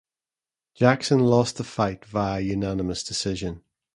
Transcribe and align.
Jackson 0.73 1.19
lost 1.19 1.57
the 1.57 1.63
fight 1.63 2.05
via 2.05 2.39
unanimous 2.41 3.03
decision. 3.03 3.63